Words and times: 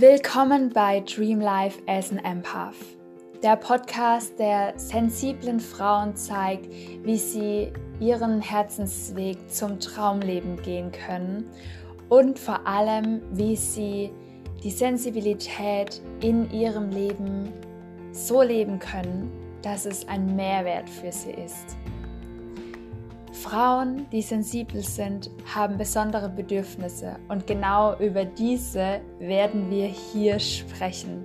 Willkommen 0.00 0.70
bei 0.70 1.00
Dream 1.00 1.42
Life 1.42 1.78
as 1.86 2.10
an 2.10 2.20
Empath, 2.20 2.74
der 3.42 3.56
Podcast, 3.56 4.38
der 4.38 4.72
sensiblen 4.78 5.60
Frauen 5.60 6.16
zeigt, 6.16 6.70
wie 7.04 7.18
sie 7.18 7.70
ihren 8.00 8.40
Herzensweg 8.40 9.36
zum 9.50 9.78
Traumleben 9.78 10.56
gehen 10.62 10.90
können 10.90 11.50
und 12.08 12.38
vor 12.38 12.66
allem, 12.66 13.20
wie 13.32 13.54
sie 13.56 14.10
die 14.64 14.70
Sensibilität 14.70 16.00
in 16.22 16.50
ihrem 16.50 16.88
Leben 16.88 17.52
so 18.12 18.40
leben 18.40 18.78
können, 18.78 19.30
dass 19.60 19.84
es 19.84 20.08
ein 20.08 20.34
Mehrwert 20.34 20.88
für 20.88 21.12
sie 21.12 21.32
ist. 21.32 21.76
Frauen, 23.40 24.06
die 24.12 24.20
sensibel 24.20 24.82
sind, 24.82 25.30
haben 25.54 25.78
besondere 25.78 26.28
Bedürfnisse 26.28 27.16
und 27.28 27.46
genau 27.46 27.98
über 27.98 28.26
diese 28.26 29.00
werden 29.18 29.70
wir 29.70 29.86
hier 29.86 30.38
sprechen. 30.38 31.24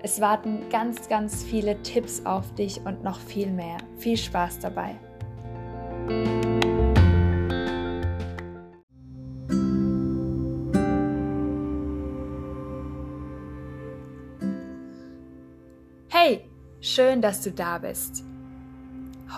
Es 0.00 0.20
warten 0.20 0.68
ganz, 0.70 1.08
ganz 1.08 1.42
viele 1.42 1.82
Tipps 1.82 2.24
auf 2.24 2.54
dich 2.54 2.80
und 2.84 3.02
noch 3.02 3.18
viel 3.18 3.50
mehr. 3.50 3.78
Viel 3.96 4.16
Spaß 4.16 4.60
dabei. 4.60 4.94
Hey, 16.08 16.48
schön, 16.80 17.20
dass 17.20 17.42
du 17.42 17.50
da 17.50 17.78
bist. 17.78 18.27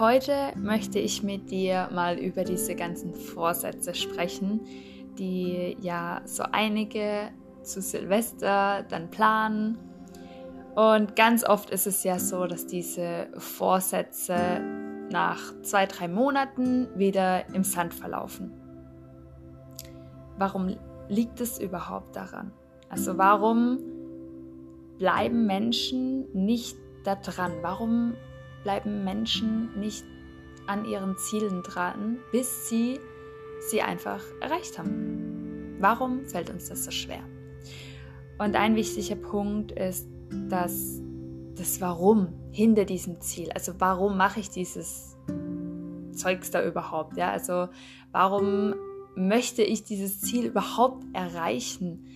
Heute 0.01 0.55
möchte 0.57 0.99
ich 0.99 1.23
mit 1.23 1.51
dir 1.51 1.91
mal 1.93 2.19
über 2.19 2.43
diese 2.43 2.75
ganzen 2.75 3.13
Vorsätze 3.13 3.95
sprechen, 3.95 4.63
die 5.19 5.77
ja 5.83 6.23
so 6.25 6.43
einige 6.53 7.29
zu 7.63 7.83
Silvester 7.83 8.83
dann 8.89 9.11
planen. 9.11 9.77
Und 10.75 11.17
ganz 11.17 11.45
oft 11.45 11.69
ist 11.69 11.87
es 11.87 12.03
ja 12.03 12.19
so, 12.19 12.47
dass 12.47 12.67
diese 12.67 13.29
Vorsätze 13.37 14.63
nach 15.11 15.39
zwei, 15.61 15.85
drei 15.85 16.09
Monaten 16.09 16.89
wieder 16.97 17.55
im 17.55 17.63
Sand 17.63 17.93
verlaufen. 17.93 18.53
Warum 20.39 20.79
liegt 21.11 21.43
es 21.43 21.61
überhaupt 21.61 22.17
daran? 22.17 22.53
Also 22.89 23.19
warum 23.19 23.81
bleiben 24.97 25.45
Menschen 25.45 26.25
nicht 26.33 26.79
da 27.05 27.17
dran? 27.17 27.53
Warum 27.61 28.15
bleiben 28.63 29.05
Menschen 29.05 29.79
nicht 29.79 30.05
an 30.67 30.85
ihren 30.85 31.17
Zielen 31.17 31.63
dran, 31.63 32.19
bis 32.33 32.69
sie 32.69 33.01
sie 33.69 33.83
einfach 33.83 34.23
erreicht 34.41 34.79
haben. 34.79 35.77
Warum 35.81 36.25
fällt 36.27 36.51
uns 36.51 36.69
das 36.69 36.85
so 36.85 36.91
schwer? 36.91 37.23
Und 38.39 38.57
ein 38.57 38.77
wichtiger 38.77 39.17
Punkt 39.17 39.73
ist, 39.73 40.09
dass 40.49 41.01
das 41.57 41.81
Warum 41.81 42.29
hinter 42.51 42.85
diesem 42.85 43.21
Ziel, 43.21 43.51
also 43.53 43.73
warum 43.79 44.17
mache 44.17 44.41
ich 44.41 44.51
dieses 44.51 45.17
Zeugs 46.13 46.51
da 46.51 46.65
überhaupt? 46.65 47.17
Ja, 47.17 47.31
also 47.31 47.69
warum 48.13 48.75
möchte 49.15 49.63
ich 49.63 49.85
dieses 49.85 50.21
Ziel 50.21 50.47
überhaupt 50.47 51.05
erreichen? 51.13 52.07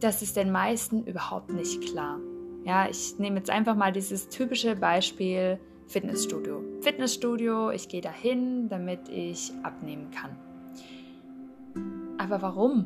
Das 0.00 0.20
ist 0.20 0.36
den 0.36 0.52
meisten 0.52 1.04
überhaupt 1.04 1.52
nicht 1.52 1.80
klar. 1.82 2.20
Ja, 2.66 2.88
ich 2.90 3.16
nehme 3.20 3.36
jetzt 3.36 3.48
einfach 3.48 3.76
mal 3.76 3.92
dieses 3.92 4.28
typische 4.28 4.74
Beispiel 4.74 5.60
Fitnessstudio. 5.86 6.64
Fitnessstudio, 6.80 7.70
ich 7.70 7.88
gehe 7.88 8.00
dahin, 8.00 8.68
damit 8.68 9.08
ich 9.08 9.52
abnehmen 9.62 10.10
kann. 10.10 10.36
Aber 12.18 12.42
warum 12.42 12.84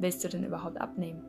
willst 0.00 0.24
du 0.24 0.28
denn 0.28 0.42
überhaupt 0.42 0.80
abnehmen? 0.80 1.22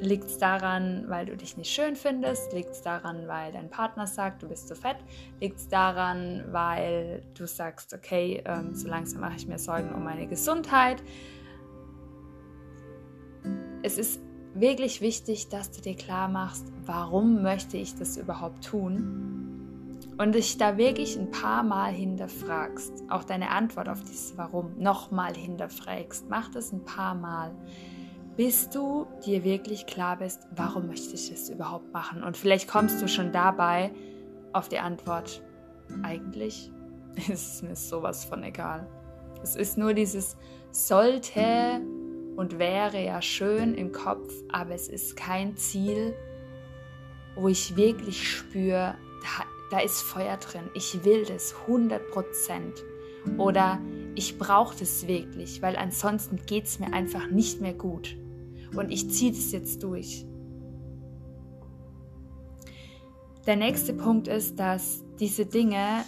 Liegt 0.00 0.26
es 0.26 0.36
daran, 0.36 1.06
weil 1.08 1.24
du 1.24 1.34
dich 1.34 1.56
nicht 1.56 1.70
schön 1.70 1.96
findest? 1.96 2.52
Liegt 2.52 2.72
es 2.72 2.82
daran, 2.82 3.28
weil 3.28 3.50
dein 3.52 3.70
Partner 3.70 4.06
sagt, 4.06 4.42
du 4.42 4.48
bist 4.48 4.68
zu 4.68 4.76
fett? 4.76 4.98
Liegt 5.40 5.56
es 5.56 5.68
daran, 5.68 6.44
weil 6.50 7.22
du 7.32 7.46
sagst, 7.46 7.94
okay, 7.94 8.42
ähm, 8.44 8.74
so 8.74 8.88
langsam 8.88 9.22
mache 9.22 9.36
ich 9.36 9.48
mir 9.48 9.58
Sorgen 9.58 9.90
um 9.94 10.04
meine 10.04 10.26
Gesundheit? 10.26 11.02
Es 13.88 13.96
ist 13.96 14.20
wirklich 14.52 15.00
wichtig, 15.00 15.48
dass 15.48 15.70
du 15.70 15.80
dir 15.80 15.96
klar 15.96 16.28
machst, 16.28 16.66
warum 16.84 17.42
möchte 17.42 17.78
ich 17.78 17.94
das 17.94 18.18
überhaupt 18.18 18.62
tun? 18.62 19.96
Und 20.18 20.34
dich 20.34 20.58
da 20.58 20.76
wirklich 20.76 21.16
ein 21.16 21.30
paar 21.30 21.62
Mal 21.62 21.90
hinterfragst, 21.92 23.04
auch 23.08 23.24
deine 23.24 23.50
Antwort 23.50 23.88
auf 23.88 24.02
dieses 24.02 24.36
Warum 24.36 24.76
nochmal 24.78 25.34
hinterfragst. 25.34 26.28
Mach 26.28 26.50
das 26.50 26.70
ein 26.72 26.84
paar 26.84 27.14
Mal, 27.14 27.54
bis 28.36 28.68
du 28.68 29.06
dir 29.24 29.42
wirklich 29.42 29.86
klar 29.86 30.18
bist, 30.18 30.46
warum 30.54 30.86
möchte 30.86 31.14
ich 31.14 31.30
das 31.30 31.48
überhaupt 31.48 31.90
machen? 31.94 32.22
Und 32.22 32.36
vielleicht 32.36 32.68
kommst 32.68 33.00
du 33.00 33.08
schon 33.08 33.32
dabei 33.32 33.90
auf 34.52 34.68
die 34.68 34.80
Antwort, 34.80 35.42
eigentlich 36.02 36.70
ist 37.16 37.54
es 37.54 37.62
mir 37.62 37.74
sowas 37.74 38.26
von 38.26 38.42
egal. 38.42 38.86
Es 39.42 39.56
ist 39.56 39.78
nur 39.78 39.94
dieses 39.94 40.36
sollte 40.72 41.80
und 42.38 42.60
wäre 42.60 43.04
ja 43.04 43.20
schön 43.20 43.74
im 43.74 43.90
Kopf, 43.90 44.32
aber 44.48 44.72
es 44.72 44.86
ist 44.86 45.16
kein 45.16 45.56
Ziel, 45.56 46.14
wo 47.34 47.48
ich 47.48 47.74
wirklich 47.74 48.30
spüre, 48.30 48.94
da, 49.22 49.44
da 49.72 49.80
ist 49.80 50.02
Feuer 50.02 50.36
drin. 50.36 50.70
Ich 50.74 51.04
will 51.04 51.24
das 51.24 51.52
100 51.62 52.08
Prozent. 52.12 52.84
Oder 53.38 53.80
ich 54.14 54.38
brauche 54.38 54.78
das 54.78 55.08
wirklich, 55.08 55.62
weil 55.62 55.74
ansonsten 55.74 56.36
geht 56.46 56.66
es 56.66 56.78
mir 56.78 56.92
einfach 56.92 57.28
nicht 57.28 57.60
mehr 57.60 57.74
gut. 57.74 58.16
Und 58.76 58.92
ich 58.92 59.10
ziehe 59.10 59.32
das 59.32 59.50
jetzt 59.50 59.82
durch. 59.82 60.24
Der 63.48 63.56
nächste 63.56 63.94
Punkt 63.94 64.28
ist, 64.28 64.60
dass 64.60 65.02
diese 65.18 65.44
Dinge 65.44 66.04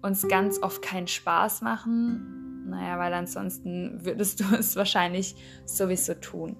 uns 0.00 0.28
ganz 0.28 0.62
oft 0.62 0.80
keinen 0.80 1.08
Spaß 1.08 1.60
machen 1.62 2.41
naja, 2.72 2.98
weil 2.98 3.14
ansonsten 3.14 4.04
würdest 4.04 4.40
du 4.40 4.44
es 4.58 4.76
wahrscheinlich 4.76 5.36
sowieso 5.64 6.14
tun. 6.14 6.56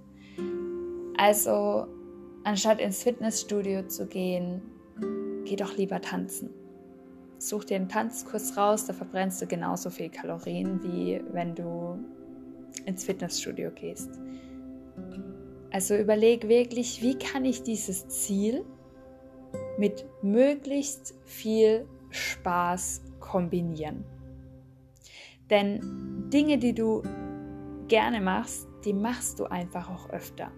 Also, 1.16 1.86
anstatt 2.44 2.80
ins 2.80 3.02
Fitnessstudio 3.02 3.86
zu 3.88 4.06
gehen, 4.06 4.62
geh 5.44 5.56
doch 5.56 5.76
lieber 5.76 6.00
tanzen. 6.00 6.50
Such 7.38 7.64
dir 7.64 7.76
einen 7.76 7.88
Tanzkurs 7.88 8.56
raus, 8.56 8.86
da 8.86 8.92
verbrennst 8.92 9.42
du 9.42 9.46
genauso 9.46 9.90
viel 9.90 10.10
Kalorien, 10.10 10.80
wie 10.84 11.20
wenn 11.32 11.54
du 11.54 11.98
ins 12.86 13.04
Fitnessstudio 13.04 13.70
gehst. 13.72 14.10
Also 15.72 15.96
überleg 15.96 16.48
wirklich, 16.48 17.02
wie 17.02 17.18
kann 17.18 17.44
ich 17.44 17.62
dieses 17.62 18.06
Ziel 18.08 18.64
mit 19.78 20.04
möglichst 20.22 21.14
viel 21.24 21.86
Spaß 22.10 23.02
kombinieren. 23.20 24.04
Denn 25.52 26.30
Dinge, 26.32 26.56
die 26.56 26.74
du 26.74 27.02
gerne 27.88 28.22
machst, 28.22 28.66
die 28.86 28.94
machst 28.94 29.38
du 29.38 29.44
einfach 29.44 29.90
auch 29.90 30.08
öfter. 30.08 30.50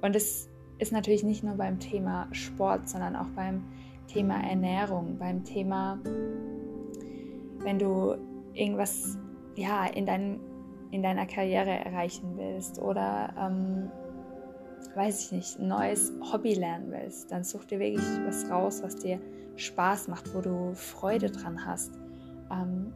Und 0.00 0.16
es 0.16 0.48
ist 0.78 0.92
natürlich 0.92 1.22
nicht 1.22 1.44
nur 1.44 1.54
beim 1.54 1.78
Thema 1.78 2.26
Sport, 2.32 2.88
sondern 2.88 3.16
auch 3.16 3.28
beim 3.36 3.62
Thema 4.06 4.42
Ernährung, 4.42 5.18
beim 5.18 5.44
Thema, 5.44 6.00
wenn 7.58 7.78
du 7.78 8.16
irgendwas 8.54 9.18
ja, 9.56 9.84
in, 9.88 10.06
dein, 10.06 10.40
in 10.90 11.02
deiner 11.02 11.26
Karriere 11.26 11.70
erreichen 11.70 12.38
willst 12.38 12.78
oder 12.78 13.34
ähm, 13.38 13.90
weiß 14.94 15.26
ich 15.26 15.32
nicht, 15.32 15.58
ein 15.58 15.68
neues 15.68 16.14
Hobby 16.32 16.54
lernen 16.54 16.90
willst, 16.90 17.30
dann 17.30 17.44
such 17.44 17.66
dir 17.66 17.78
wirklich 17.78 18.06
was 18.26 18.50
raus, 18.50 18.82
was 18.82 18.96
dir 18.96 19.20
Spaß 19.56 20.08
macht, 20.08 20.34
wo 20.34 20.40
du 20.40 20.72
Freude 20.74 21.30
dran 21.30 21.66
hast. 21.66 21.92
Ähm, 22.50 22.94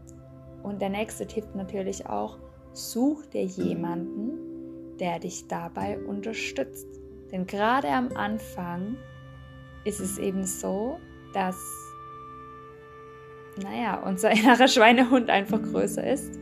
und 0.63 0.81
der 0.81 0.89
nächste 0.89 1.27
Tipp 1.27 1.45
natürlich 1.55 2.07
auch, 2.07 2.39
such 2.73 3.27
dir 3.27 3.45
jemanden, 3.45 4.97
der 4.99 5.19
dich 5.19 5.49
dabei 5.49 5.99
unterstützt. 5.99 6.87
Denn 7.31 7.47
gerade 7.47 7.89
am 7.89 8.09
Anfang 8.17 8.97
ist 9.85 10.01
es 10.01 10.19
eben 10.19 10.45
so, 10.45 10.99
dass, 11.33 11.57
naja, 13.63 14.03
unser 14.05 14.31
innerer 14.33 14.69
Schweinehund 14.69 15.31
einfach 15.31 15.63
größer 15.63 16.07
ist 16.07 16.39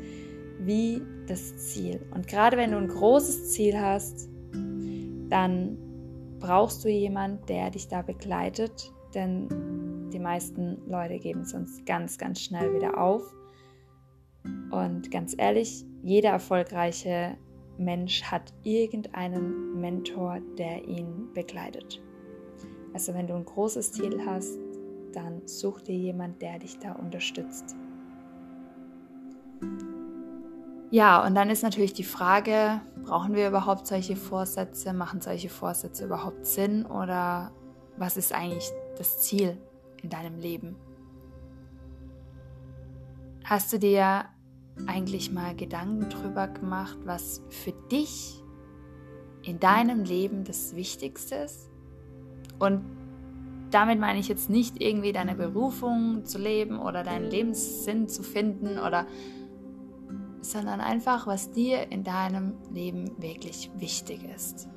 wie 0.61 1.03
das 1.29 1.57
Ziel. 1.57 2.01
Und 2.15 2.27
gerade 2.27 2.57
wenn 2.57 2.73
du 2.73 2.79
ein 2.79 2.89
großes 2.89 3.53
Ziel 3.53 3.79
hast, 3.81 4.29
dann 5.29 5.79
brauchst 6.39 6.85
du 6.85 6.89
jemanden, 6.89 7.45
der 7.47 7.71
dich 7.71 7.89
da 7.89 8.03
begleitet, 8.03 8.93
denn 9.15 9.49
die 10.13 10.19
meisten 10.19 10.83
Leute 10.87 11.19
geben 11.19 11.45
sonst 11.45 11.85
ganz, 11.87 12.19
ganz 12.19 12.41
schnell 12.41 12.75
wieder 12.75 12.99
auf 12.99 13.36
und 14.71 15.11
ganz 15.11 15.35
ehrlich, 15.37 15.85
jeder 16.03 16.31
erfolgreiche 16.31 17.37
Mensch 17.79 18.23
hat 18.23 18.53
irgendeinen 18.63 19.81
Mentor, 19.81 20.39
der 20.59 20.87
ihn 20.87 21.33
begleitet. 21.35 22.03
Also 22.95 23.13
wenn 23.15 23.27
du 23.27 23.35
ein 23.35 23.45
großes 23.45 23.93
Ziel 23.93 24.25
hast, 24.25 24.59
dann 25.13 25.47
such 25.47 25.83
dir 25.83 25.97
jemand, 25.97 26.41
der 26.41 26.59
dich 26.59 26.79
da 26.79 26.93
unterstützt. 26.93 27.77
Ja, 30.91 31.27
und 31.27 31.35
dann 31.35 31.51
ist 31.51 31.63
natürlich 31.63 31.95
die 31.95 32.05
Frage, 32.05 32.81
brauchen 33.03 33.35
wir 33.35 33.49
überhaupt 33.49 33.87
solche 33.87 34.17
Vorsätze? 34.17 34.93
Machen 34.93 35.21
solche 35.21 35.49
Vorsätze 35.49 36.05
überhaupt 36.05 36.47
Sinn? 36.47 36.87
Oder 36.87 37.51
was 37.97 38.17
ist 38.17 38.33
eigentlich 38.33 38.71
das 38.97 39.21
Ziel 39.23 39.59
in 40.03 40.11
deinem 40.11 40.39
Leben? 40.39 40.77
Hast 43.45 43.73
du 43.73 43.79
dir 43.79 44.27
eigentlich 44.87 45.33
mal 45.33 45.55
Gedanken 45.55 46.11
drüber 46.11 46.49
gemacht, 46.49 46.99
was 47.05 47.43
für 47.49 47.73
dich 47.91 48.43
in 49.43 49.59
deinem 49.59 50.05
Leben 50.05 50.45
das 50.45 50.75
Wichtigste 50.77 51.37
ist? 51.37 51.71
Und 52.59 52.85
damit 53.71 53.99
meine 53.99 54.19
ich 54.19 54.29
jetzt 54.29 54.51
nicht 54.51 54.81
irgendwie 54.81 55.13
deine 55.13 55.35
Berufung 55.35 56.25
zu 56.25 56.39
leben 56.39 56.79
oder 56.79 57.03
deinen 57.03 57.31
Lebenssinn 57.31 58.09
zu 58.09 58.23
finden 58.23 58.79
oder 58.79 59.07
sondern 60.41 60.81
einfach, 60.81 61.27
was 61.27 61.51
dir 61.51 61.91
in 61.91 62.05
deinem 62.05 62.55
Leben 62.73 63.11
wirklich 63.21 63.71
wichtig 63.79 64.21
ist, 64.35 64.69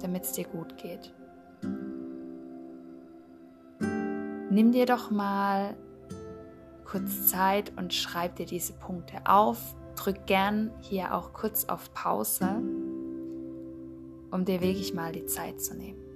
damit 0.00 0.22
es 0.22 0.32
dir 0.32 0.44
gut 0.44 0.76
geht. 0.76 1.12
Nimm 4.50 4.70
dir 4.72 4.86
doch 4.86 5.10
mal 5.10 5.76
kurz 6.86 7.28
Zeit 7.28 7.72
und 7.76 7.92
schreib 7.92 8.36
dir 8.36 8.46
diese 8.46 8.72
Punkte 8.72 9.18
auf. 9.24 9.58
Drück 9.96 10.26
gern 10.26 10.70
hier 10.80 11.14
auch 11.14 11.32
kurz 11.32 11.64
auf 11.66 11.92
Pause, 11.94 12.62
um 14.30 14.44
dir 14.44 14.60
wirklich 14.60 14.94
mal 14.94 15.12
die 15.12 15.26
Zeit 15.26 15.60
zu 15.60 15.74
nehmen. 15.74 16.06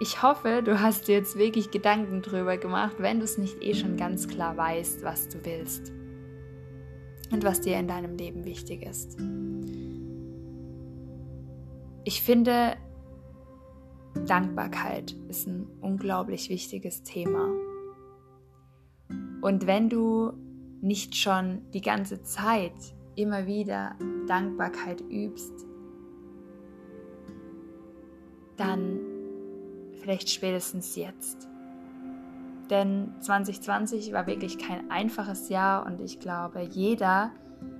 Ich 0.00 0.22
hoffe, 0.22 0.62
du 0.64 0.80
hast 0.80 1.08
dir 1.08 1.16
jetzt 1.16 1.36
wirklich 1.36 1.72
Gedanken 1.72 2.22
drüber 2.22 2.56
gemacht, 2.56 2.96
wenn 2.98 3.18
du 3.18 3.24
es 3.24 3.36
nicht 3.36 3.60
eh 3.62 3.74
schon 3.74 3.96
ganz 3.96 4.28
klar 4.28 4.56
weißt, 4.56 5.02
was 5.02 5.28
du 5.28 5.44
willst 5.44 5.92
und 7.32 7.42
was 7.42 7.60
dir 7.60 7.76
in 7.78 7.88
deinem 7.88 8.16
Leben 8.16 8.44
wichtig 8.44 8.82
ist. 8.82 9.18
Ich 12.04 12.22
finde, 12.22 12.76
Dankbarkeit 14.26 15.16
ist 15.28 15.46
ein 15.46 15.66
unglaublich 15.80 16.50
wichtiges 16.50 17.02
Thema. 17.02 17.48
Und 19.40 19.66
wenn 19.66 19.88
du 19.88 20.32
nicht 20.80 21.16
schon 21.16 21.62
die 21.72 21.80
ganze 21.80 22.22
Zeit 22.22 22.72
immer 23.16 23.46
wieder 23.46 23.96
Dankbarkeit 24.26 25.00
übst, 25.00 25.66
dann 28.56 29.00
vielleicht 30.00 30.30
spätestens 30.30 30.96
jetzt. 30.96 31.48
Denn 32.70 33.14
2020 33.20 34.12
war 34.12 34.26
wirklich 34.26 34.58
kein 34.58 34.90
einfaches 34.90 35.48
Jahr 35.48 35.86
und 35.86 36.00
ich 36.00 36.20
glaube, 36.20 36.60
jeder 36.60 37.32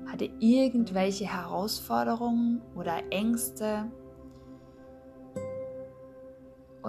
hatte 0.06 0.30
irgendwelche 0.40 1.26
Herausforderungen 1.26 2.62
oder 2.74 3.02
Ängste. 3.10 3.90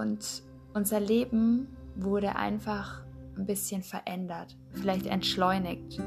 Und 0.00 0.42
unser 0.74 1.00
Leben 1.00 1.68
wurde 1.94 2.36
einfach 2.36 3.02
ein 3.36 3.46
bisschen 3.46 3.82
verändert, 3.82 4.56
vielleicht 4.72 5.06
entschleunigt. 5.06 6.00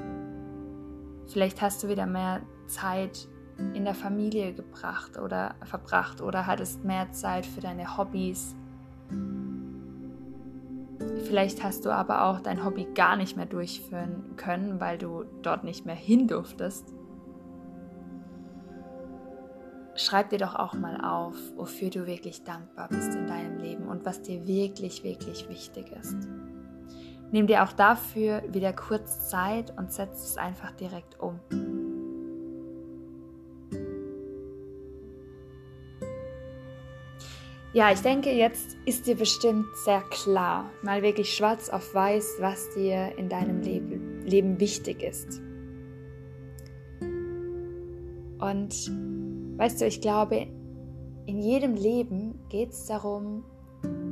Vielleicht 1.27 1.61
hast 1.61 1.83
du 1.83 1.87
wieder 1.87 2.05
mehr 2.05 2.41
Zeit 2.67 3.27
in 3.73 3.85
der 3.85 3.95
Familie 3.95 4.53
gebracht 4.53 5.17
oder 5.17 5.55
verbracht 5.63 6.21
oder 6.21 6.47
hattest 6.47 6.83
mehr 6.83 7.11
Zeit 7.11 7.45
für 7.45 7.61
deine 7.61 7.97
Hobbys 7.97 8.55
Vielleicht 11.25 11.63
hast 11.63 11.85
du 11.85 11.89
aber 11.89 12.25
auch 12.25 12.39
dein 12.39 12.63
Hobby 12.63 12.87
gar 12.93 13.15
nicht 13.15 13.35
mehr 13.35 13.45
durchführen 13.45 14.35
können, 14.37 14.79
weil 14.79 14.97
du 14.97 15.23
dort 15.41 15.63
nicht 15.63 15.85
mehr 15.85 15.95
hin 15.95 16.27
durftest. 16.27 16.92
Schreib 20.03 20.31
dir 20.31 20.39
doch 20.39 20.55
auch 20.55 20.73
mal 20.73 20.99
auf, 20.99 21.35
wofür 21.55 21.89
du 21.89 22.05
wirklich 22.05 22.43
dankbar 22.43 22.89
bist 22.89 23.15
in 23.15 23.25
deinem 23.25 23.57
Leben 23.57 23.87
und 23.87 24.05
was 24.05 24.21
dir 24.21 24.45
wirklich, 24.45 25.01
wirklich 25.05 25.47
wichtig 25.47 25.93
ist. 25.93 26.17
Nimm 27.31 27.47
dir 27.47 27.63
auch 27.63 27.71
dafür 27.71 28.43
wieder 28.49 28.73
kurz 28.73 29.29
Zeit 29.29 29.73
und 29.77 29.93
setz 29.93 30.25
es 30.25 30.37
einfach 30.37 30.71
direkt 30.71 31.21
um. 31.21 31.39
Ja, 37.71 37.91
ich 37.93 38.01
denke, 38.01 38.31
jetzt 38.31 38.75
ist 38.85 39.07
dir 39.07 39.15
bestimmt 39.15 39.65
sehr 39.85 40.01
klar, 40.01 40.69
mal 40.81 41.01
wirklich 41.01 41.33
schwarz 41.33 41.69
auf 41.69 41.95
weiß, 41.95 42.35
was 42.39 42.71
dir 42.75 43.17
in 43.17 43.29
deinem 43.29 43.61
Leben, 43.61 44.21
Leben 44.25 44.59
wichtig 44.59 45.01
ist. 45.01 45.41
Und 48.39 48.91
weißt 49.57 49.81
du, 49.81 49.85
ich 49.85 50.01
glaube, 50.01 50.47
in 51.25 51.39
jedem 51.39 51.75
Leben 51.75 52.39
geht 52.49 52.71
es 52.71 52.85
darum, 52.85 53.43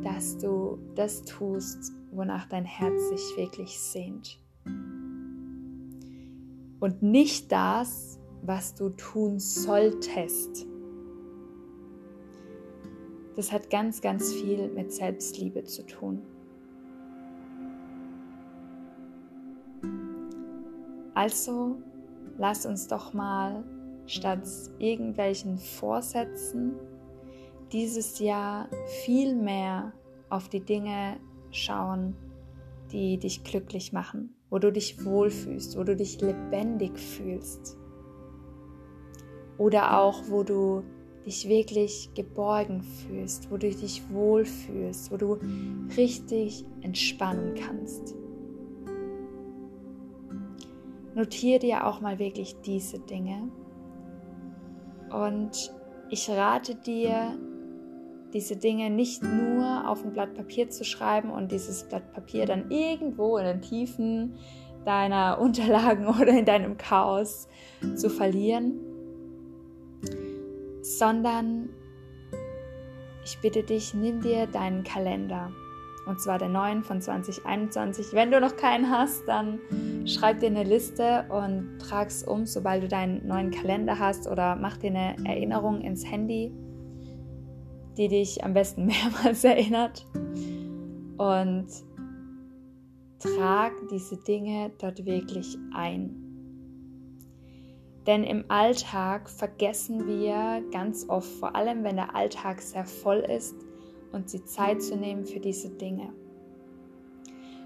dass 0.04 0.38
du 0.38 0.80
das 0.96 1.24
tust, 1.24 1.94
wonach 2.12 2.48
dein 2.48 2.66
Herz 2.66 3.10
sich 3.10 3.38
wirklich 3.38 3.80
sehnt. 3.80 4.40
Und 6.80 7.02
nicht 7.02 7.52
das, 7.52 8.20
was 8.42 8.74
du 8.74 8.90
tun 8.90 9.40
solltest. 9.40 10.66
Das 13.36 13.52
hat 13.52 13.70
ganz, 13.70 14.02
ganz 14.02 14.34
viel 14.34 14.70
mit 14.70 14.92
Selbstliebe 14.92 15.64
zu 15.64 15.86
tun. 15.86 16.22
Also 21.14 21.78
lass 22.38 22.66
uns 22.66 22.88
doch 22.88 23.14
mal 23.14 23.64
statt 24.12 24.48
irgendwelchen 24.78 25.58
Vorsätzen 25.58 26.74
dieses 27.72 28.20
Jahr 28.20 28.68
viel 29.04 29.36
mehr 29.36 29.94
auf 30.30 30.50
die 30.50 30.60
Dinge 30.60 31.18
schauen, 31.52 32.16
die 32.92 33.18
dich 33.18 33.44
glücklich 33.44 33.94
machen, 33.94 34.36
wo 34.50 34.60
du 34.60 34.72
dich 34.72 35.06
wohlfühlst, 35.06 35.78
wo 35.78 35.84
du 35.84 35.96
dich 35.96 36.20
lebendig 36.20 37.00
fühlst. 37.00 37.78
Oder 39.58 39.98
auch, 40.00 40.24
wo 40.28 40.44
du 40.44 40.84
dich 41.26 41.48
wirklich 41.48 42.10
geborgen 42.14 42.82
fühlst, 42.82 43.50
wo 43.50 43.58
du 43.58 43.70
dich 43.70 44.02
wohlfühlst, 44.10 45.12
wo 45.12 45.18
du 45.18 45.38
richtig 45.96 46.66
entspannen 46.82 47.54
kannst. 47.56 48.16
Notiere 51.16 51.60
dir 51.60 51.88
auch 51.88 52.02
mal 52.02 52.20
wirklich 52.20 52.56
diese 52.62 53.00
Dinge 53.00 53.50
und 55.14 55.74
ich 56.10 56.30
rate 56.30 56.76
dir, 56.76 57.38
diese 58.34 58.56
Dinge 58.56 58.90
nicht 58.90 59.24
nur 59.24 59.90
auf 59.90 60.04
ein 60.04 60.14
Blatt 60.14 60.34
Papier 60.34 60.70
zu 60.70 60.84
schreiben 60.84 61.30
und 61.30 61.52
dieses 61.52 61.84
Blatt 61.84 62.14
Papier 62.14 62.46
dann 62.46 62.72
irgendwo 62.72 63.38
in 63.38 63.46
den 63.46 63.62
Tiefen 63.62 64.36
deiner 64.86 65.40
Unterlagen 65.42 66.08
oder 66.08 66.30
in 66.30 66.46
deinem 66.46 66.78
Chaos 66.78 67.48
zu 67.96 68.10
verlieren, 68.10 68.80
sondern 70.82 71.70
ich 73.24 73.38
bitte 73.40 73.64
dich, 73.64 73.94
nimm 73.94 74.22
dir 74.22 74.48
deinen 74.48 74.84
Kalender. 74.84 75.52
Und 76.06 76.20
zwar 76.20 76.40
der 76.40 76.50
neuen 76.50 76.84
von 76.84 77.00
2021. 77.00 78.14
Wenn 78.14 78.32
du 78.32 78.40
noch 78.42 78.56
keinen 78.56 78.90
hast, 78.90 79.28
dann 79.28 79.60
schreib 80.06 80.40
dir 80.40 80.48
eine 80.48 80.64
Liste 80.64 81.26
und 81.30 81.80
trag 81.80 82.08
es 82.08 82.24
um, 82.24 82.46
sobald 82.46 82.84
du 82.84 82.88
deinen 82.88 83.28
neuen 83.28 83.52
Kalender 83.52 84.00
hast 84.00 84.28
oder 84.28 84.56
mach 84.56 84.78
dir 84.78 84.90
eine 84.90 85.16
Erinnerung 85.26 85.82
ins 85.82 86.10
Handy, 86.10 86.52
die 87.98 88.08
dich 88.08 88.44
am 88.44 88.54
besten 88.54 88.86
mehrmals 88.88 89.44
erinnert. 89.44 90.06
Und 91.18 91.68
trag 93.20 93.74
diese 93.92 94.18
Dinge 94.18 94.72
dort 94.80 95.06
wirklich 95.06 95.58
ein. 95.74 96.22
Denn 98.08 98.24
im 98.24 98.46
Alltag 98.48 99.30
vergessen 99.30 100.08
wir 100.08 100.64
ganz 100.72 101.08
oft, 101.08 101.28
vor 101.28 101.56
allem 101.56 101.84
wenn 101.84 101.98
der 101.98 102.16
Alltag 102.16 102.60
sehr 102.62 102.86
voll 102.86 103.20
ist, 103.20 103.56
uns 104.12 104.32
die 104.32 104.44
Zeit 104.44 104.82
zu 104.82 104.96
nehmen 104.96 105.26
für 105.26 105.40
diese 105.40 105.70
Dinge. 105.70 106.14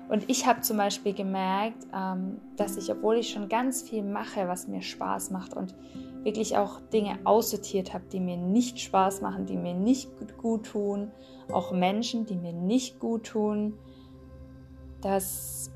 Und 0.07 0.29
ich 0.29 0.45
habe 0.45 0.61
zum 0.61 0.77
Beispiel 0.77 1.13
gemerkt, 1.13 1.87
ähm, 1.93 2.39
dass 2.57 2.77
ich, 2.77 2.91
obwohl 2.91 3.17
ich 3.17 3.31
schon 3.31 3.49
ganz 3.49 3.81
viel 3.81 4.03
mache, 4.03 4.47
was 4.47 4.67
mir 4.67 4.81
Spaß 4.81 5.31
macht 5.31 5.55
und 5.55 5.75
wirklich 6.23 6.57
auch 6.57 6.79
Dinge 6.93 7.19
aussortiert 7.23 7.93
habe, 7.93 8.05
die 8.11 8.19
mir 8.19 8.37
nicht 8.37 8.79
Spaß 8.79 9.21
machen, 9.21 9.45
die 9.45 9.57
mir 9.57 9.73
nicht 9.73 10.09
gut 10.37 10.67
tun, 10.67 11.11
auch 11.51 11.71
Menschen, 11.71 12.25
die 12.25 12.35
mir 12.35 12.53
nicht 12.53 12.99
gut 12.99 13.25
tun, 13.27 13.77
dass 15.01 15.71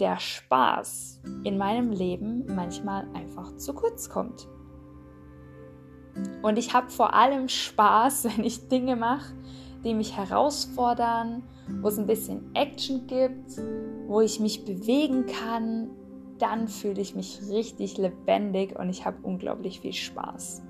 der 0.00 0.18
Spaß 0.18 1.20
in 1.44 1.56
meinem 1.56 1.92
Leben 1.92 2.44
manchmal 2.54 3.06
einfach 3.14 3.56
zu 3.56 3.72
kurz 3.74 4.08
kommt. 4.08 4.48
Und 6.42 6.58
ich 6.58 6.74
habe 6.74 6.90
vor 6.90 7.14
allem 7.14 7.48
Spaß, 7.48 8.24
wenn 8.36 8.44
ich 8.44 8.68
Dinge 8.68 8.96
mache, 8.96 9.34
die 9.84 9.94
mich 9.94 10.16
herausfordern, 10.16 11.42
wo 11.80 11.88
es 11.88 11.98
ein 11.98 12.06
bisschen 12.06 12.54
Action 12.54 13.06
gibt, 13.06 13.58
wo 14.06 14.20
ich 14.20 14.40
mich 14.40 14.64
bewegen 14.64 15.26
kann, 15.26 15.90
dann 16.38 16.68
fühle 16.68 17.00
ich 17.00 17.14
mich 17.14 17.40
richtig 17.50 17.96
lebendig 17.96 18.78
und 18.78 18.88
ich 18.88 19.06
habe 19.06 19.18
unglaublich 19.22 19.80
viel 19.80 19.92
Spaß. 19.92 20.62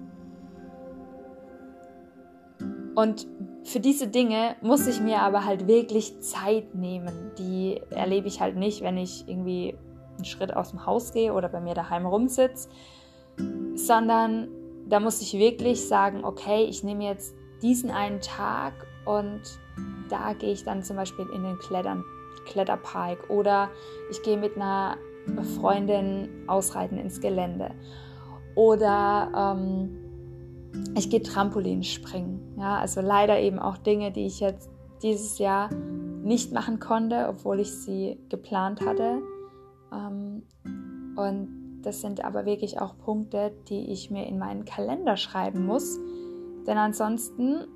Und 2.95 3.27
für 3.65 3.81
diese 3.81 4.07
Dinge 4.07 4.57
muss 4.61 4.87
ich 4.87 5.01
mir 5.01 5.21
aber 5.21 5.45
halt 5.45 5.67
wirklich 5.67 6.21
Zeit 6.21 6.75
nehmen. 6.75 7.33
Die 7.39 7.81
erlebe 7.91 8.29
ich 8.29 8.41
halt 8.41 8.57
nicht, 8.57 8.83
wenn 8.83 8.97
ich 8.99 9.27
irgendwie 9.27 9.77
einen 10.17 10.25
Schritt 10.25 10.55
aus 10.55 10.71
dem 10.71 10.87
Haus 10.87 11.13
gehe 11.13 11.33
oder 11.33 11.49
bei 11.49 11.61
mir 11.61 11.75
daheim 11.75 12.07
rumsitze, 12.07 12.69
sondern 13.75 14.49
da 14.87 15.01
muss 15.01 15.21
ich 15.23 15.35
wirklich 15.35 15.89
sagen, 15.89 16.25
okay, 16.25 16.65
ich 16.65 16.85
nehme 16.85 17.05
jetzt 17.05 17.35
diesen 17.63 17.91
einen 17.91 18.21
Tag 18.21 18.75
und 19.05 19.43
da 20.09 20.33
gehe 20.35 20.53
ich 20.53 20.65
dann 20.65 20.83
zum 20.83 20.97
Beispiel 20.97 21.27
in 21.35 21.43
den 21.43 21.59
Klettern, 21.59 22.05
Kletterpark 22.47 23.31
oder 23.31 23.71
ich 24.11 24.23
gehe 24.23 24.37
mit 24.37 24.57
einer 24.57 24.97
Freundin 25.59 26.29
ausreiten 26.47 26.99
ins 26.99 27.21
Gelände 27.21 27.71
oder 28.55 29.57
ähm, 29.57 30.05
ich 30.97 31.11
gehe 31.11 31.23
Trampolin 31.23 31.83
springen. 31.83 32.55
Ja, 32.59 32.79
also 32.79 33.01
leider 33.01 33.39
eben 33.41 33.59
auch 33.59 33.79
Dinge, 33.79 34.13
die 34.13 34.27
ich 34.27 34.41
jetzt 34.41 34.71
dieses 35.03 35.39
Jahr 35.39 35.71
nicht 35.73 36.53
machen 36.53 36.81
konnte, 36.81 37.27
obwohl 37.29 37.61
ich 37.61 37.73
sie 37.73 38.19
geplant 38.29 38.81
hatte. 38.81 39.21
Ähm, 39.93 40.43
und 41.17 41.81
das 41.83 42.01
sind 42.01 42.25
aber 42.25 42.47
wirklich 42.47 42.81
auch 42.81 42.97
Punkte, 42.99 43.53
die 43.69 43.93
ich 43.93 44.11
mir 44.11 44.27
in 44.27 44.39
meinen 44.39 44.65
Kalender 44.65 45.17
schreiben 45.17 45.67
muss. 45.67 45.99
Denn 46.67 46.79
ansonsten 46.79 47.67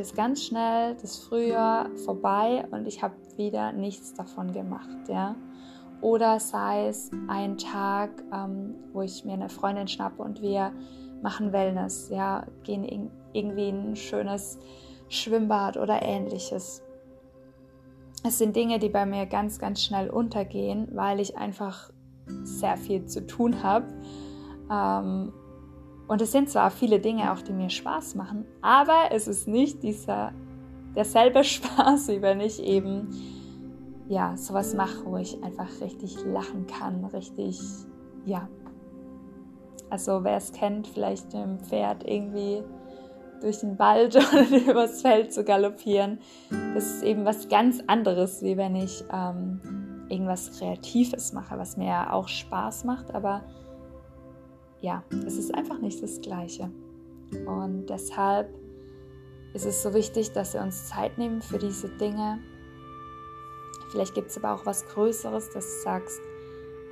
ist 0.00 0.16
ganz 0.16 0.42
schnell 0.42 0.96
das 1.00 1.18
Frühjahr 1.18 1.90
vorbei 2.04 2.66
und 2.70 2.86
ich 2.86 3.02
habe 3.02 3.14
wieder 3.36 3.72
nichts 3.72 4.14
davon 4.14 4.52
gemacht. 4.52 5.08
Ja? 5.08 5.36
Oder 6.00 6.40
sei 6.40 6.88
es 6.88 7.10
ein 7.28 7.56
Tag, 7.56 8.10
ähm, 8.32 8.74
wo 8.92 9.02
ich 9.02 9.24
mir 9.24 9.34
eine 9.34 9.48
Freundin 9.48 9.88
schnappe 9.88 10.22
und 10.22 10.42
wir 10.42 10.72
machen 11.22 11.52
Wellness, 11.52 12.10
ja, 12.10 12.46
gehen 12.62 12.84
in, 12.84 13.10
irgendwie 13.32 13.70
in 13.70 13.92
ein 13.92 13.96
schönes 13.96 14.58
Schwimmbad 15.08 15.76
oder 15.76 16.02
ähnliches. 16.02 16.82
Es 18.26 18.38
sind 18.38 18.56
Dinge, 18.56 18.78
die 18.78 18.88
bei 18.88 19.06
mir 19.06 19.26
ganz, 19.26 19.58
ganz 19.58 19.82
schnell 19.82 20.10
untergehen, 20.10 20.88
weil 20.92 21.20
ich 21.20 21.36
einfach 21.36 21.90
sehr 22.42 22.76
viel 22.76 23.06
zu 23.06 23.26
tun 23.26 23.62
habe. 23.62 23.86
Ähm, 24.70 25.32
und 26.08 26.20
es 26.20 26.32
sind 26.32 26.50
zwar 26.50 26.70
viele 26.70 27.00
Dinge 27.00 27.32
auch, 27.32 27.40
die 27.42 27.52
mir 27.52 27.70
Spaß 27.70 28.14
machen, 28.14 28.44
aber 28.60 29.10
es 29.10 29.28
ist 29.28 29.48
nicht 29.48 29.82
dieser 29.82 30.32
derselbe 30.94 31.44
Spaß, 31.44 32.08
wie 32.08 32.22
wenn 32.22 32.40
ich 32.40 32.62
eben 32.62 33.08
ja 34.08 34.36
sowas 34.36 34.74
mache, 34.74 35.04
wo 35.06 35.16
ich 35.16 35.42
einfach 35.42 35.80
richtig 35.80 36.16
lachen 36.24 36.66
kann, 36.66 37.04
richtig 37.06 37.60
ja 38.26 38.48
also 39.94 40.24
wer 40.24 40.38
es 40.38 40.52
kennt, 40.52 40.88
vielleicht 40.88 41.26
mit 41.26 41.34
dem 41.34 41.58
Pferd 41.60 42.02
irgendwie 42.04 42.64
durch 43.40 43.60
den 43.60 43.78
Wald 43.78 44.16
oder 44.32 44.70
übers 44.70 45.02
Feld 45.02 45.32
zu 45.32 45.44
galoppieren. 45.44 46.18
Das 46.74 46.86
ist 46.86 47.04
eben 47.04 47.24
was 47.24 47.48
ganz 47.48 47.80
anderes, 47.86 48.42
wie 48.42 48.56
wenn 48.56 48.74
ich 48.74 49.04
ähm, 49.12 50.06
irgendwas 50.08 50.58
Kreatives 50.58 51.32
mache, 51.32 51.56
was 51.58 51.76
mir 51.76 51.86
ja 51.86 52.12
auch 52.12 52.26
Spaß 52.26 52.84
macht, 52.84 53.14
aber 53.14 53.42
ja, 54.80 55.04
es 55.26 55.36
ist 55.36 55.54
einfach 55.54 55.78
nicht 55.80 56.02
das 56.02 56.20
Gleiche. 56.20 56.70
Und 57.46 57.86
deshalb 57.86 58.54
ist 59.54 59.66
es 59.66 59.82
so 59.82 59.94
wichtig, 59.94 60.32
dass 60.32 60.54
wir 60.54 60.62
uns 60.62 60.88
Zeit 60.88 61.16
nehmen 61.18 61.40
für 61.40 61.58
diese 61.58 61.88
Dinge. 61.88 62.38
Vielleicht 63.90 64.14
gibt 64.14 64.30
es 64.30 64.36
aber 64.36 64.54
auch 64.54 64.66
was 64.66 64.86
Größeres, 64.86 65.50
dass 65.50 65.64
du 65.64 65.82
sagst, 65.82 66.20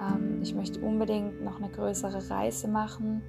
ähm, 0.00 0.40
ich 0.42 0.54
möchte 0.54 0.80
unbedingt 0.80 1.42
noch 1.42 1.56
eine 1.56 1.70
größere 1.70 2.30
Reise 2.30 2.68
machen, 2.68 3.22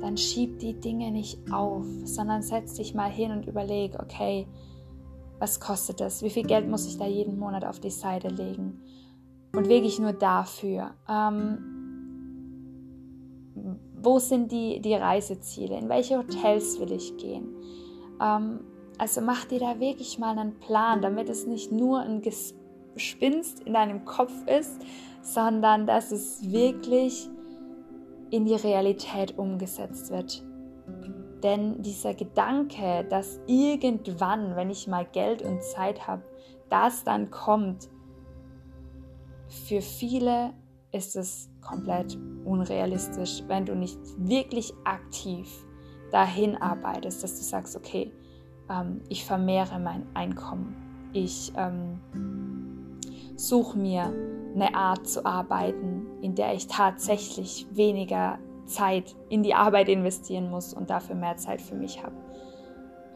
dann 0.00 0.16
schieb 0.16 0.58
die 0.58 0.78
Dinge 0.78 1.10
nicht 1.10 1.50
auf, 1.52 1.86
sondern 2.04 2.42
setz 2.42 2.74
dich 2.74 2.94
mal 2.94 3.10
hin 3.10 3.32
und 3.32 3.46
überleg, 3.46 3.94
okay, 4.00 4.46
was 5.38 5.60
kostet 5.60 6.00
das? 6.00 6.22
Wie 6.22 6.30
viel 6.30 6.44
Geld 6.44 6.68
muss 6.68 6.86
ich 6.86 6.98
da 6.98 7.06
jeden 7.06 7.38
Monat 7.38 7.64
auf 7.64 7.80
die 7.80 7.90
Seite 7.90 8.28
legen? 8.28 8.82
Und 9.54 9.68
wirklich 9.68 9.98
nur 9.98 10.12
dafür. 10.12 10.94
Ähm, 11.08 11.73
wo 13.54 14.18
sind 14.18 14.52
die, 14.52 14.80
die 14.80 14.94
Reiseziele? 14.94 15.78
In 15.78 15.88
welche 15.88 16.18
Hotels 16.18 16.78
will 16.80 16.92
ich 16.92 17.16
gehen? 17.16 17.54
Ähm, 18.20 18.60
also 18.98 19.20
mach 19.20 19.44
dir 19.44 19.60
da 19.60 19.80
wirklich 19.80 20.18
mal 20.18 20.38
einen 20.38 20.58
Plan, 20.58 21.02
damit 21.02 21.28
es 21.28 21.46
nicht 21.46 21.72
nur 21.72 22.00
ein 22.00 22.22
Gespinst 22.22 23.60
in 23.60 23.74
deinem 23.74 24.04
Kopf 24.04 24.32
ist, 24.46 24.80
sondern 25.22 25.86
dass 25.86 26.12
es 26.12 26.50
wirklich 26.50 27.28
in 28.30 28.44
die 28.44 28.54
Realität 28.54 29.38
umgesetzt 29.38 30.10
wird. 30.10 30.44
Denn 31.42 31.82
dieser 31.82 32.14
Gedanke, 32.14 33.04
dass 33.08 33.40
irgendwann, 33.46 34.56
wenn 34.56 34.70
ich 34.70 34.86
mal 34.86 35.04
Geld 35.04 35.42
und 35.42 35.62
Zeit 35.62 36.06
habe, 36.06 36.22
das 36.70 37.04
dann 37.04 37.30
kommt, 37.30 37.88
für 39.48 39.80
viele 39.80 40.54
ist 40.90 41.16
es 41.16 41.50
komplett 41.64 42.18
unrealistisch, 42.44 43.42
wenn 43.48 43.66
du 43.66 43.74
nicht 43.74 43.98
wirklich 44.18 44.72
aktiv 44.84 45.48
dahin 46.12 46.56
arbeitest, 46.56 47.22
dass 47.22 47.36
du 47.38 47.42
sagst, 47.42 47.76
okay, 47.76 48.12
ähm, 48.70 49.00
ich 49.08 49.24
vermehre 49.24 49.78
mein 49.78 50.06
Einkommen, 50.14 50.76
ich 51.12 51.52
ähm, 51.56 51.98
suche 53.36 53.78
mir 53.78 54.12
eine 54.54 54.74
Art 54.74 55.06
zu 55.06 55.24
arbeiten, 55.26 56.06
in 56.22 56.34
der 56.34 56.54
ich 56.54 56.66
tatsächlich 56.68 57.66
weniger 57.72 58.38
Zeit 58.66 59.14
in 59.28 59.42
die 59.42 59.54
Arbeit 59.54 59.88
investieren 59.88 60.50
muss 60.50 60.72
und 60.72 60.90
dafür 60.90 61.16
mehr 61.16 61.36
Zeit 61.36 61.60
für 61.60 61.74
mich 61.74 62.02
habe. 62.02 62.14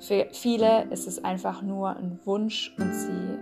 Für 0.00 0.28
viele 0.33 0.85
ist 0.90 1.07
es 1.07 1.25
einfach 1.25 1.62
nur 1.62 1.97
ein 1.97 2.21
Wunsch 2.25 2.75
und 2.78 2.95
sie 2.95 3.38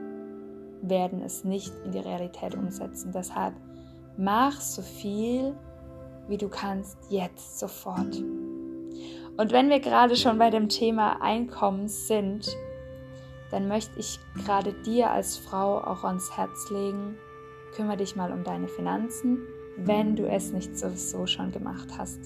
werden 0.83 1.21
es 1.23 1.45
nicht 1.45 1.73
in 1.85 1.93
die 1.93 1.99
Realität 1.99 2.55
umsetzen. 2.55 3.13
Deshalb 3.13 3.55
mach 4.17 4.61
so 4.61 4.83
viel, 4.83 5.55
wie 6.29 6.37
du 6.37 6.49
kannst, 6.49 6.99
jetzt 7.11 7.59
sofort. 7.59 8.17
Und 9.37 9.53
wenn 9.53 9.69
wir 9.69 9.81
gerade 9.81 10.17
schon 10.17 10.39
bei 10.39 10.51
dem 10.51 10.69
Thema 10.69 11.21
Einkommen 11.21 11.89
sind, 11.89 12.57
dann 13.51 13.69
möchte 13.69 14.01
ich 14.01 14.19
gerade 14.35 14.73
dir 14.73 15.11
als 15.11 15.37
Frau 15.37 15.79
auch 15.79 16.05
ans 16.05 16.37
Herz 16.37 16.71
legen, 16.71 17.17
kümmere 17.75 17.99
dich 17.99 18.17
mal 18.17 18.33
um 18.33 18.45
deine 18.45 18.69
Finanzen, 18.69 19.39
wenn 19.77 20.17
du 20.17 20.27
es 20.27 20.53
nicht 20.53 20.77
sowieso 20.77 21.27
schon 21.27 21.53
gemacht 21.53 21.89
hast. 21.99 22.19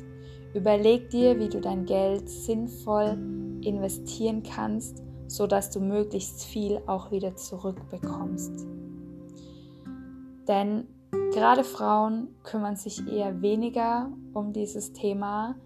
Überleg 0.55 1.11
dir, 1.11 1.39
wie 1.39 1.49
du 1.49 1.61
dein 1.61 1.85
Geld 1.85 2.29
sinnvoll 2.29 3.19
investieren 3.63 4.43
kannst, 4.43 5.03
sodass 5.27 5.71
du 5.71 5.81
möglichst 5.81 6.45
viel 6.45 6.81
auch 6.87 7.11
wieder 7.11 7.37
zurückbekommst. 7.37 8.67
Denn 10.49 10.89
gerade 11.33 11.65
Frauen 11.65 12.29
kümmern 12.43 12.77
sich 12.77 13.07
eher 13.07 13.43
weniger 13.43 14.11
um 14.33 14.53
dieses 14.53 14.93
Thema. 14.93 15.57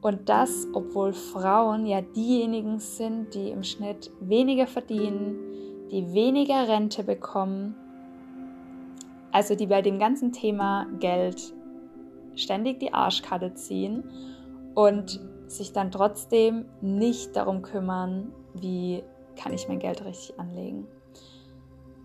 Und 0.00 0.28
das, 0.28 0.68
obwohl 0.72 1.12
Frauen 1.12 1.86
ja 1.86 2.00
diejenigen 2.00 2.78
sind, 2.78 3.34
die 3.34 3.50
im 3.50 3.64
Schnitt 3.64 4.10
weniger 4.20 4.66
verdienen, 4.66 5.36
die 5.90 6.12
weniger 6.12 6.68
Rente 6.68 7.02
bekommen 7.02 7.74
also 9.36 9.54
die 9.54 9.66
bei 9.66 9.82
dem 9.82 9.98
ganzen 9.98 10.32
Thema 10.32 10.86
Geld 10.98 11.52
ständig 12.36 12.80
die 12.80 12.94
Arschkarte 12.94 13.52
ziehen 13.52 14.02
und 14.74 15.20
sich 15.46 15.74
dann 15.74 15.90
trotzdem 15.90 16.64
nicht 16.80 17.36
darum 17.36 17.60
kümmern, 17.60 18.32
wie 18.54 19.02
kann 19.36 19.52
ich 19.52 19.68
mein 19.68 19.78
Geld 19.78 20.02
richtig 20.06 20.40
anlegen. 20.40 20.86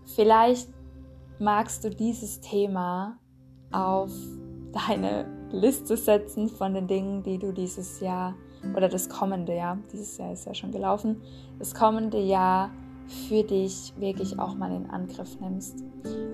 Vielleicht 0.04 0.68
magst 1.42 1.82
du 1.82 1.90
dieses 1.90 2.40
Thema 2.40 3.18
auf 3.72 4.12
deine 4.72 5.26
Liste 5.50 5.96
setzen 5.96 6.48
von 6.48 6.72
den 6.72 6.86
Dingen, 6.86 7.22
die 7.22 7.38
du 7.38 7.52
dieses 7.52 8.00
Jahr 8.00 8.34
oder 8.76 8.88
das 8.88 9.08
kommende 9.08 9.54
Jahr, 9.54 9.76
dieses 9.92 10.18
Jahr 10.18 10.32
ist 10.32 10.46
ja 10.46 10.54
schon 10.54 10.70
gelaufen, 10.70 11.20
das 11.58 11.74
kommende 11.74 12.20
Jahr 12.20 12.70
für 13.28 13.42
dich 13.42 13.92
wirklich 13.98 14.38
auch 14.38 14.54
mal 14.54 14.70
in 14.72 14.88
Angriff 14.88 15.38
nimmst. 15.40 15.82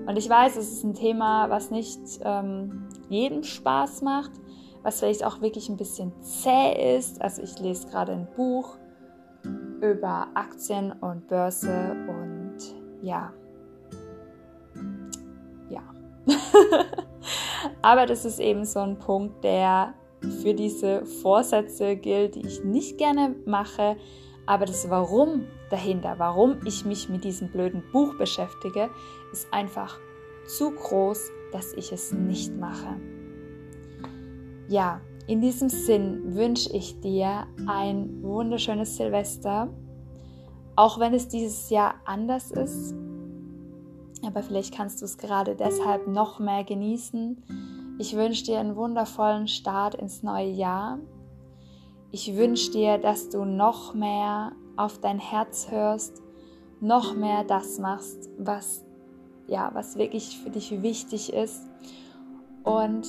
Und 0.05 0.15
ich 0.15 0.29
weiß, 0.29 0.55
es 0.55 0.71
ist 0.71 0.83
ein 0.83 0.93
Thema, 0.93 1.49
was 1.49 1.71
nicht 1.71 1.99
ähm, 2.23 2.87
jedem 3.09 3.43
Spaß 3.43 4.03
macht, 4.03 4.31
was 4.83 4.99
vielleicht 4.99 5.25
auch 5.25 5.41
wirklich 5.41 5.69
ein 5.69 5.77
bisschen 5.77 6.13
zäh 6.21 6.97
ist. 6.97 7.19
Also 7.21 7.41
ich 7.41 7.59
lese 7.59 7.87
gerade 7.87 8.11
ein 8.13 8.27
Buch 8.35 8.77
über 9.81 10.27
Aktien 10.35 10.91
und 10.91 11.27
Börse 11.27 11.95
und 12.07 12.57
ja, 13.01 13.33
ja. 13.33 13.38
Aber 17.81 18.05
das 18.05 18.25
ist 18.25 18.39
eben 18.39 18.65
so 18.65 18.79
ein 18.79 18.99
Punkt, 18.99 19.43
der 19.43 19.93
für 20.41 20.53
diese 20.53 21.05
Vorsätze 21.05 21.95
gilt, 21.95 22.35
die 22.35 22.45
ich 22.45 22.63
nicht 22.63 22.97
gerne 22.97 23.35
mache, 23.45 23.95
aber 24.45 24.65
das 24.65 24.89
Warum 24.89 25.45
dahinter, 25.69 26.15
warum 26.17 26.57
ich 26.65 26.83
mich 26.83 27.07
mit 27.07 27.23
diesem 27.23 27.49
blöden 27.51 27.83
Buch 27.91 28.17
beschäftige, 28.17 28.89
ist 29.31 29.47
einfach 29.53 29.97
zu 30.47 30.71
groß, 30.71 31.29
dass 31.51 31.73
ich 31.73 31.91
es 31.91 32.11
nicht 32.11 32.57
mache. 32.57 32.99
Ja, 34.67 35.01
in 35.27 35.41
diesem 35.41 35.69
Sinn 35.69 36.35
wünsche 36.35 36.75
ich 36.75 36.99
dir 36.99 37.45
ein 37.67 38.23
wunderschönes 38.23 38.97
Silvester, 38.97 39.71
auch 40.75 40.99
wenn 40.99 41.13
es 41.13 41.27
dieses 41.27 41.69
Jahr 41.69 41.95
anders 42.05 42.49
ist. 42.51 42.95
Aber 44.25 44.43
vielleicht 44.43 44.73
kannst 44.73 45.01
du 45.01 45.05
es 45.05 45.17
gerade 45.17 45.55
deshalb 45.55 46.07
noch 46.07 46.39
mehr 46.39 46.63
genießen. 46.63 47.97
Ich 47.99 48.15
wünsche 48.15 48.43
dir 48.43 48.59
einen 48.59 48.75
wundervollen 48.75 49.47
Start 49.47 49.95
ins 49.95 50.23
neue 50.23 50.49
Jahr. 50.49 50.99
Ich 52.11 52.35
wünsche 52.35 52.71
dir, 52.71 52.97
dass 52.97 53.29
du 53.29 53.45
noch 53.45 53.93
mehr 53.93 54.51
auf 54.77 54.99
dein 54.99 55.19
Herz 55.19 55.69
hörst, 55.69 56.21
noch 56.79 57.15
mehr 57.15 57.43
das 57.43 57.79
machst, 57.79 58.29
was 58.37 58.85
ja, 59.49 59.71
was 59.73 59.97
wirklich 59.97 60.39
für 60.39 60.49
dich 60.49 60.81
wichtig 60.81 61.33
ist. 61.33 61.67
Und 62.63 63.07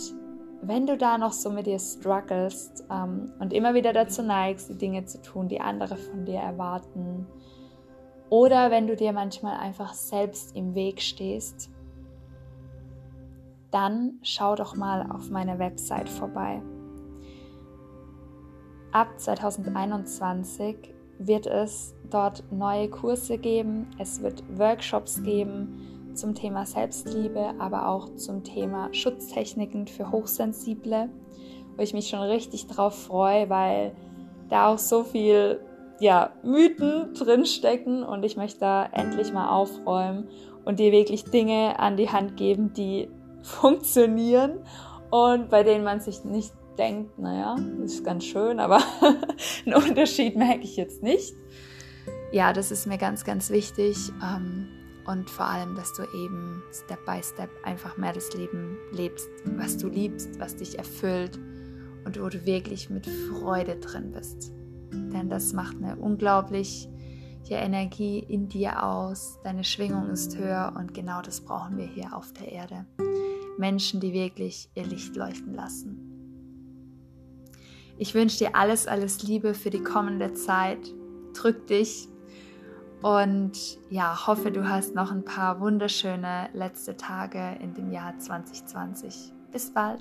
wenn 0.63 0.87
du 0.87 0.97
da 0.97 1.19
noch 1.19 1.33
so 1.33 1.51
mit 1.51 1.67
dir 1.67 1.79
strugglest 1.79 2.85
ähm, 2.91 3.33
und 3.39 3.53
immer 3.53 3.75
wieder 3.75 3.93
dazu 3.93 4.23
neigst, 4.23 4.69
die 4.69 4.79
Dinge 4.79 5.05
zu 5.05 5.21
tun, 5.23 5.49
die 5.49 5.61
andere 5.61 5.97
von 5.97 6.25
dir 6.25 6.41
erwarten, 6.41 7.27
oder 8.31 8.71
wenn 8.71 8.87
du 8.87 8.97
dir 8.97 9.13
manchmal 9.13 9.59
einfach 9.59 9.93
selbst 9.93 10.57
im 10.57 10.75
Weg 10.75 11.03
stehst, 11.03 11.69
dann 13.71 14.19
schau 14.23 14.55
doch 14.55 14.75
mal 14.77 15.11
auf 15.11 15.31
meiner 15.31 15.59
Website 15.59 16.09
vorbei. 16.09 16.63
Ab 18.93 19.09
2021 19.19 20.95
wird 21.19 21.47
es 21.47 21.95
dort 22.09 22.45
neue 22.51 22.89
Kurse 22.89 23.37
geben, 23.39 23.89
es 23.99 24.23
wird 24.23 24.43
Workshops 24.59 25.23
geben, 25.23 26.15
zum 26.15 26.35
Thema 26.35 26.67
Selbstliebe, 26.67 27.55
aber 27.59 27.89
auch 27.89 28.15
zum 28.17 28.43
Thema 28.43 28.93
Schutztechniken 28.93 29.87
für 29.87 30.11
Hochsensible, 30.11 31.09
wo 31.77 31.83
ich 31.83 31.95
mich 31.95 32.09
schon 32.09 32.21
richtig 32.21 32.67
drauf 32.67 32.95
freue, 32.95 33.49
weil 33.49 33.93
da 34.49 34.73
auch 34.73 34.79
so 34.79 35.05
viel 35.05 35.61
ja, 36.01 36.33
Mythen 36.43 37.15
drinstecken 37.15 38.03
und 38.03 38.25
ich 38.25 38.37
möchte 38.37 38.61
da 38.61 38.87
endlich 38.87 39.33
mal 39.33 39.49
aufräumen 39.51 40.29
und 40.65 40.81
dir 40.81 40.93
wirklich 40.93 41.25
Dinge 41.25 41.79
an 41.79 41.97
die 41.97 42.09
Hand 42.09 42.37
geben, 42.37 42.73
die 42.73 43.09
funktionieren 43.43 44.59
und 45.11 45.51
bei 45.51 45.63
denen 45.63 45.85
man 45.85 46.01
sich 46.01 46.25
nicht 46.25 46.53
denkt, 46.79 47.19
naja, 47.19 47.57
das 47.81 47.93
ist 47.93 48.05
ganz 48.05 48.25
schön, 48.25 48.59
aber 48.59 48.81
einen 49.67 49.75
Unterschied 49.75 50.37
merke 50.37 50.65
ich 50.65 50.77
jetzt 50.77 51.03
nicht. 51.03 51.35
Ja, 52.33 52.53
das 52.53 52.71
ist 52.71 52.87
mir 52.87 52.97
ganz, 52.97 53.25
ganz 53.25 53.51
wichtig. 53.51 53.97
Ähm, 54.23 54.69
und 55.07 55.29
vor 55.29 55.47
allem, 55.47 55.75
dass 55.75 55.93
du 55.95 56.03
eben 56.03 56.63
Step 56.73 57.05
by 57.05 57.21
Step 57.23 57.51
einfach 57.65 57.97
mehr 57.97 58.13
das 58.13 58.33
Leben 58.35 58.79
lebst, 58.93 59.29
was 59.57 59.77
du 59.77 59.89
liebst, 59.89 60.39
was 60.39 60.57
dich 60.57 60.79
erfüllt 60.79 61.39
und 62.05 62.21
wo 62.21 62.29
du 62.29 62.47
wirklich 62.47 62.89
mit 62.89 63.07
Freude 63.07 63.77
drin 63.77 64.13
bist. 64.13 64.53
Denn 64.93 65.29
das 65.29 65.53
macht 65.53 65.77
eine 65.77 65.97
unglaubliche 65.97 66.89
Energie 67.51 68.19
in 68.19 68.49
dir 68.49 68.85
aus, 68.85 69.39
deine 69.43 69.65
Schwingung 69.65 70.11
ist 70.11 70.37
höher 70.37 70.75
und 70.77 70.95
genau 70.95 71.23
das 71.23 71.41
brauchen 71.41 71.77
wir 71.77 71.87
hier 71.87 72.17
auf 72.17 72.33
der 72.33 72.53
Erde. 72.53 72.87
Menschen, 73.59 74.01
die 74.01 74.13
wirklich 74.13 74.71
ihr 74.75 74.87
Licht 74.87 75.17
leuchten 75.17 75.55
lassen. 75.55 76.07
Ich 77.99 78.15
wünsche 78.15 78.39
dir 78.39 78.57
alles, 78.57 78.87
alles 78.87 79.23
Liebe 79.23 79.53
für 79.55 79.71
die 79.71 79.83
kommende 79.83 80.33
Zeit. 80.33 80.95
Drück 81.35 81.67
dich, 81.67 82.09
und 83.03 83.79
ja, 83.89 84.27
hoffe, 84.27 84.51
du 84.51 84.69
hast 84.69 84.95
noch 84.95 85.11
ein 85.11 85.25
paar 85.25 85.61
wunderschöne 85.61 86.51
letzte 86.53 86.97
Tage 86.97 87.57
in 87.61 87.73
dem 87.75 87.91
Jahr 87.91 88.19
2020. 88.19 89.33
Bis 89.53 89.73
bald. 89.73 90.01